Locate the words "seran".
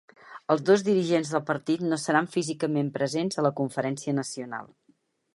2.03-2.29